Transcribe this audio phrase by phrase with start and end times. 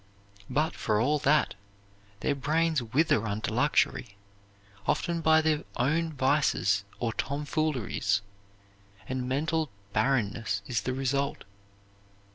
[0.49, 1.53] But, for all that,
[2.21, 4.17] their brains wither under luxury,
[4.87, 8.21] often by their own vices or tomfooleries,
[9.07, 11.43] and mental barrenness is the result.